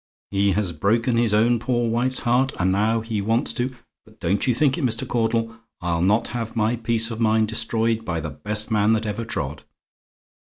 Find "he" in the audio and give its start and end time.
0.31-0.53, 3.01-3.21